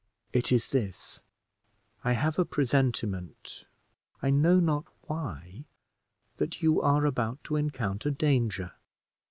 [0.33, 1.21] "It is this:
[2.03, 3.65] I have a presentiment,
[4.19, 5.65] I know not why,
[6.37, 8.71] that you are about to encounter danger.